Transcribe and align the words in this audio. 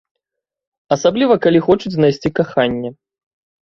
Асабліва 0.95 1.39
калі 1.45 1.59
хочуць 1.69 1.95
знайсці 1.99 2.35
каханне. 2.43 2.89